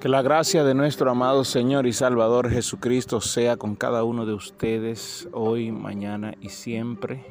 [0.00, 4.32] Que la gracia de nuestro amado Señor y Salvador Jesucristo sea con cada uno de
[4.32, 7.24] ustedes hoy, mañana y siempre.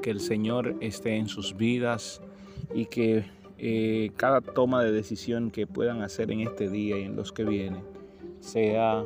[0.00, 2.22] Que el Señor esté en sus vidas
[2.72, 3.26] y que
[3.58, 7.44] eh, cada toma de decisión que puedan hacer en este día y en los que
[7.44, 7.84] vienen
[8.40, 9.04] sea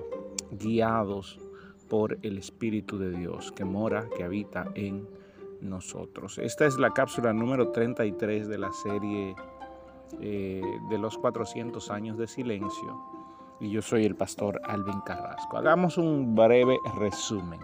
[0.52, 1.40] guiados
[1.88, 5.08] por el Espíritu de Dios que mora, que habita en
[5.60, 6.38] nosotros.
[6.38, 9.34] Esta es la cápsula número 33 de la serie
[10.20, 13.20] eh, de los 400 años de silencio
[13.60, 15.58] y yo soy el pastor Alvin Carrasco.
[15.58, 17.60] Hagamos un breve resumen.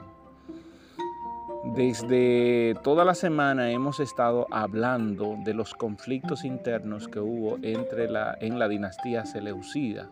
[1.75, 8.37] Desde toda la semana hemos estado hablando de los conflictos internos que hubo entre la,
[8.41, 10.09] en la dinastía Seleucida,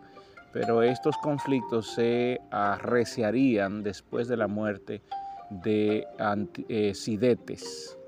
[0.52, 5.02] pero estos conflictos se arreciarían después de la muerte
[5.51, 6.07] de
[6.69, 7.98] eh, Sidetes.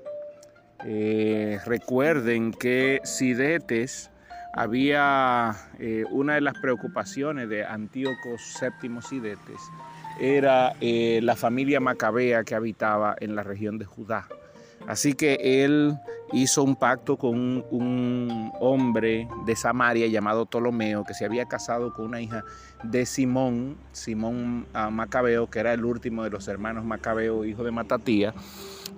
[0.83, 4.11] Eh, recuerden que Sidetes
[4.53, 8.35] había eh, una de las preocupaciones de Antíoco
[8.81, 9.59] VII Sidetes
[10.19, 14.27] era eh, la familia macabea que habitaba en la región de Judá.
[14.87, 15.97] Así que él
[16.31, 22.05] hizo un pacto con un, hombre de Samaria llamado Ptolomeo, que se había casado con
[22.05, 22.43] una hija
[22.83, 27.71] de Simón, Simón ah, Macabeo, que era el último de los hermanos Macabeo, hijo de
[27.71, 28.33] Matatía.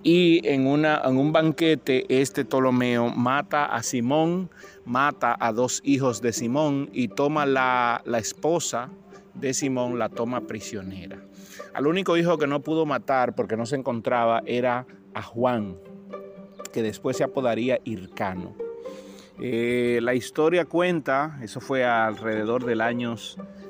[0.01, 4.49] Y en, una, en un banquete, este Ptolomeo mata a Simón,
[4.85, 8.89] mata a dos hijos de Simón y toma la, la esposa
[9.33, 11.19] de Simón, la toma prisionera.
[11.73, 15.75] Al único hijo que no pudo matar porque no se encontraba era a Juan,
[16.71, 18.55] que después se apodaría Hircano.
[19.41, 23.15] Eh, la historia cuenta, eso fue alrededor del año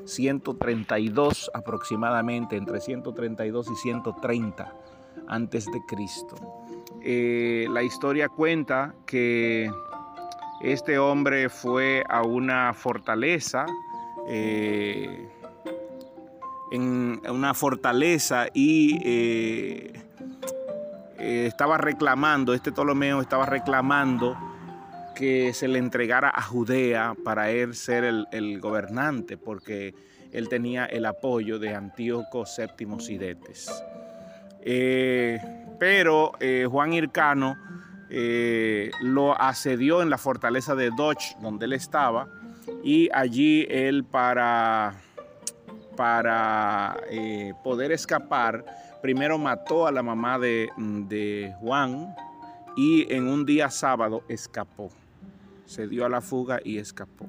[0.04, 4.74] 132 aproximadamente, entre 132 y 130
[5.30, 6.34] antes de Cristo.
[7.02, 9.70] Eh, la historia cuenta que
[10.60, 13.64] este hombre fue a una fortaleza,
[14.28, 15.28] eh,
[16.72, 19.92] en una fortaleza y eh,
[21.18, 24.36] estaba reclamando, este Ptolomeo estaba reclamando
[25.14, 29.94] que se le entregara a Judea para él ser el, gobernante, porque
[30.32, 33.70] él tenía el apoyo de Antíoco VII Sidetes.
[34.62, 35.40] Eh,
[35.78, 37.56] pero eh, Juan Hircano
[39.02, 42.26] lo asedió en la fortaleza de Doch, donde él estaba,
[42.82, 44.94] y allí él para,
[45.96, 46.96] para
[47.62, 48.64] poder escapar,
[49.00, 52.14] primero mató a la mamá de, Juan
[52.76, 54.90] y en un día sábado escapó.
[55.66, 57.26] Se dio a la fuga y escapó.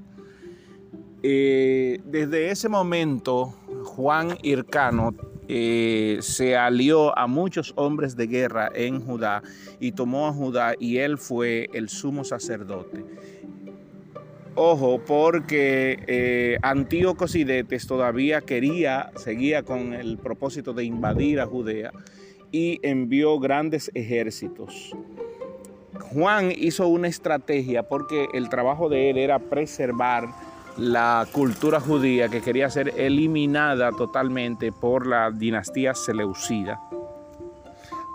[1.23, 3.53] Eh, desde ese momento,
[3.83, 5.13] Juan Hircano
[5.53, 9.43] eh, se alió a muchos hombres de guerra en Judá
[9.81, 13.03] y tomó a Judá y él fue el sumo sacerdote.
[14.55, 21.91] Ojo, porque eh, Antíoco Sidetes todavía quería, seguía con el propósito de invadir a Judea
[22.53, 24.95] y envió grandes ejércitos.
[26.13, 30.29] Juan hizo una estrategia porque el trabajo de él era preservar
[30.77, 36.79] la cultura judía que quería ser eliminada totalmente por la dinastía seleucida.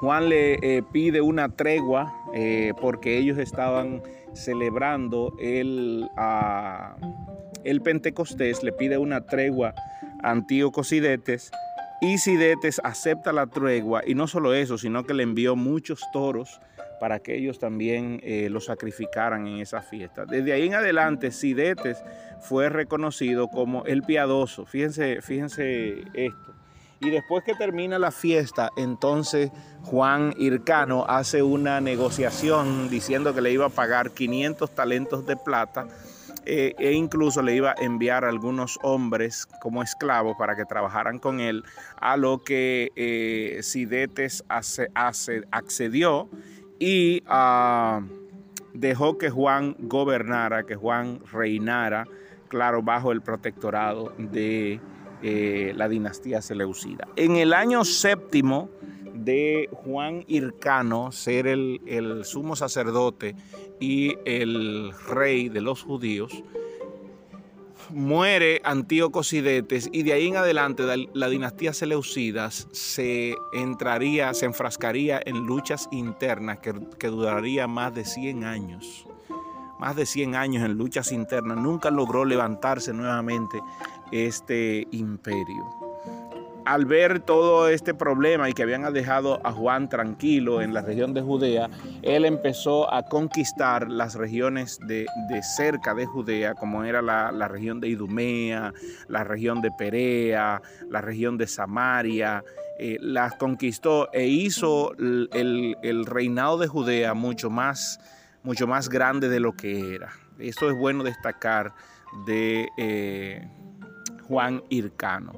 [0.01, 4.03] Juan le eh, pide una tregua eh, porque ellos estaban
[4.35, 6.07] celebrando el,
[7.65, 9.75] el Pentecostés, le pide una tregua
[10.23, 11.51] a Antíoco Sidetes
[12.01, 16.61] y Sidetes acepta la tregua y no solo eso, sino que le envió muchos toros
[17.01, 20.25] para que ellos también eh, lo sacrificaran en esa fiesta.
[20.25, 22.03] Desde ahí en adelante, Sidetes
[22.41, 24.67] fue reconocido como el piadoso.
[24.67, 26.55] Fíjense, fíjense esto.
[27.01, 29.51] Y después que termina la fiesta, entonces
[29.83, 35.87] Juan Hircano hace una negociación diciendo que le iba a pagar 500 talentos de plata
[36.47, 41.19] eh, e incluso le iba a enviar a algunos hombres como esclavos para que trabajaran
[41.19, 41.65] con él,
[42.01, 46.29] a lo que eh, Sidetes accedió
[46.79, 48.01] y ah,
[48.75, 52.07] dejó que Juan gobernara, que Juan reinara,
[52.49, 54.81] claro, bajo el protectorado de
[55.23, 57.09] eh, la dinastía Seleucida.
[57.17, 58.71] En el año séptimo
[59.27, 63.35] de Juan Hircano ser el, sumo sacerdote
[63.81, 66.33] y el rey de los judíos,
[67.91, 75.21] muere Antíoco Sidetes y de ahí en adelante la, dinastía Seleucida se entraría, se enfrascaría
[75.25, 79.07] en luchas internas que, que duraría más de 100 años
[79.79, 83.61] más de 100 años en luchas internas, nunca logró levantarse nuevamente
[84.11, 85.67] este imperio.
[86.67, 91.15] Al ver todo este problema y que habían dejado a Juan tranquilo en la región
[91.15, 91.71] de Judea,
[92.03, 95.07] él empezó a conquistar las regiones de,
[95.57, 98.73] cerca de Judea, como era la, región de Idumea,
[99.07, 100.61] la región de Perea,
[100.91, 102.43] la región de Samaria.
[102.81, 108.01] Eh, las conquistó e hizo el, reinado de Judea mucho más,
[108.43, 110.11] mucho más grande de lo que era.
[110.41, 111.73] Esto es bueno destacar
[112.27, 113.49] de eh,
[114.27, 115.33] Juan Hircano.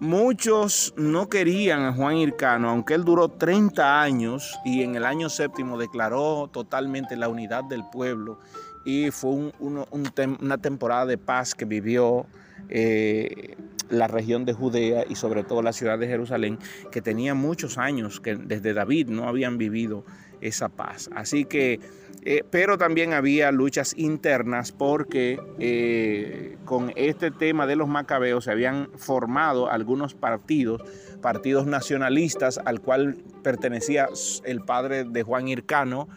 [0.00, 5.28] Muchos no querían a Juan Hircano, aunque él duró 30 años y en el año
[5.28, 8.38] séptimo declaró totalmente la unidad del pueblo
[8.84, 12.26] y fue una temporada de paz que vivió
[12.68, 13.56] eh,
[13.90, 16.58] la región de Judea y sobre todo la ciudad de Jerusalén,
[16.90, 20.04] que tenía muchos años que desde David no habían vivido
[20.40, 21.10] esa paz.
[21.14, 21.80] Así que
[22.24, 28.50] eh, pero también había luchas internas porque eh, con este tema de los macabeos se
[28.50, 30.82] habían formado algunos partidos,
[31.22, 34.08] partidos nacionalistas al cual pertenecía
[34.44, 36.08] el padre de Juan Hircano,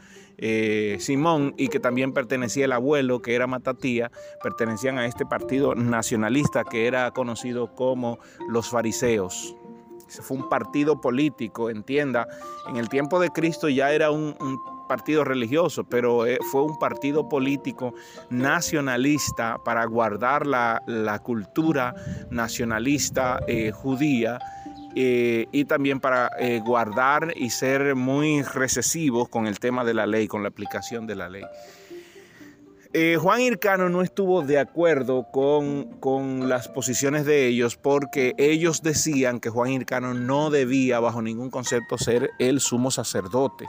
[0.41, 4.11] eh, Simón, y que también pertenecía el abuelo, que era Matatía,
[4.43, 9.55] pertenecían a este partido nacionalista que era conocido como los fariseos
[10.19, 12.27] fue un partido político, entienda.
[12.67, 14.35] En el tiempo de Cristo ya era un,
[14.89, 17.93] partido religioso, pero eh, fue un partido político
[18.29, 21.95] nacionalista para guardar la, cultura
[22.29, 24.37] nacionalista eh, judía.
[24.95, 26.31] Eh, y también para
[26.65, 31.15] guardar y ser muy recesivos con el tema de la ley, con la aplicación de
[31.15, 31.43] la ley.
[32.93, 39.39] Eh, Juan Hircano no estuvo de acuerdo con, las posiciones de ellos porque ellos decían
[39.39, 43.65] que Juan Hircano no debía bajo ningún concepto ser el sumo sacerdote.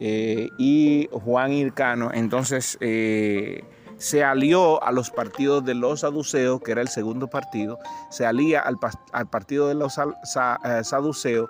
[0.00, 3.64] Eh, y Juan Hircano entonces eh,
[3.98, 7.78] se alió a los partidos de los saduceos, que era el segundo partido,
[8.10, 8.78] se alía al,
[9.28, 9.98] partido de los
[10.82, 11.48] saduceos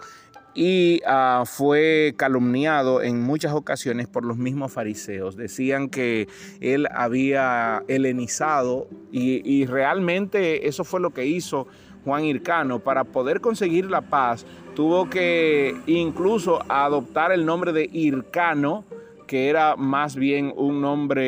[0.55, 5.37] y ah, fue calumniado en muchas ocasiones por los mismos fariseos.
[5.37, 6.29] Decían que
[6.61, 11.67] él había helenizado y, y realmente eso fue lo que hizo
[12.07, 12.79] Juan Hircano.
[12.79, 18.85] Para poder conseguir la paz tuvo que incluso adoptar el nombre de Hircano,
[19.27, 21.25] que era más bien un nombre...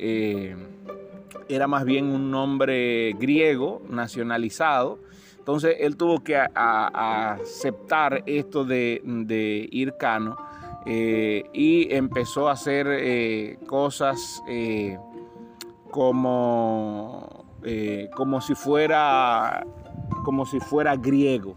[0.00, 0.56] Eh,
[1.48, 4.98] era más bien un nombre griego nacionalizado
[5.48, 10.36] entonces él tuvo que aceptar esto de, de Hircano
[10.84, 14.42] eh, y empezó a hacer eh, cosas
[15.90, 17.46] como,
[18.14, 19.66] como, si fuera,
[20.22, 21.54] como si fuera griego.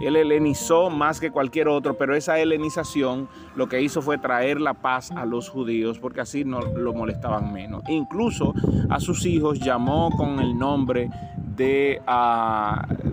[0.00, 4.74] Él helenizó más que cualquier otro, pero esa helenización lo que hizo fue traer la
[4.74, 7.82] paz a los judíos, porque así no lo molestaban menos.
[7.88, 8.54] Incluso
[8.90, 11.10] a sus hijos llamó con el nombre
[11.56, 12.00] de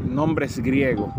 [0.06, 1.10] nombres griegos.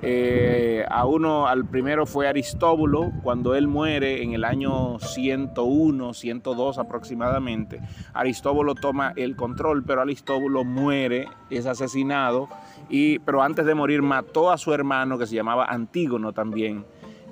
[0.00, 6.78] Eh, a uno, al primero fue Aristóbulo, cuando él muere en el año 101, 102
[6.78, 7.80] aproximadamente.
[8.14, 12.48] Aristóbulo toma el control, pero Aristóbulo muere, es asesinado,
[12.88, 16.84] y, pero antes de morir mató a su hermano que se llamaba Antígono también.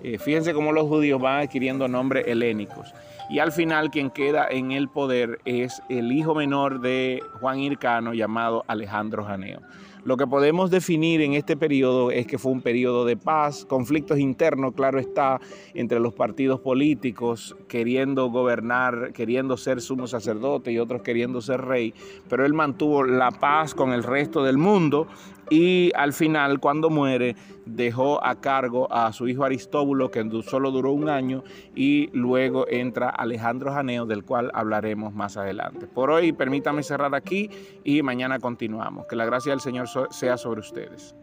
[0.03, 2.93] Eh, fíjense cómo los judíos van adquiriendo nombres helénicos.
[3.29, 8.15] Y al final quien queda en el poder es el hijo menor de Juan Hircano
[8.15, 9.61] llamado Alejandro Janeo.
[10.07, 14.21] Lo que podemos definir en este periodo es que fue un periodo de paz, conflictos
[14.21, 15.41] internos, claro está,
[15.75, 21.93] entre los partidos políticos queriendo gobernar, queriendo ser sumo sacerdote y otros queriendo ser rey,
[22.29, 25.09] pero él mantuvo la paz con el resto del mundo
[25.51, 30.93] y al final cuando muere dejó a cargo a su hijo Aristóbulo que solo duró
[30.93, 31.43] un año
[31.75, 35.87] y luego entra Alejandro Janeo del cual hablaremos más adelante.
[35.87, 37.51] Por hoy permítame cerrar aquí
[37.85, 39.07] y mañana continuamos.
[39.07, 41.15] Que la gracia del Señor sea sobre ustedes.